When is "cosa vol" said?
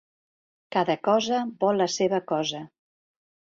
1.07-1.79